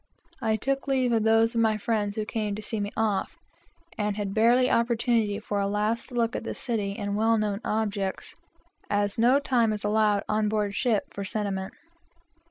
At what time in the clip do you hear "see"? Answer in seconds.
2.63-2.79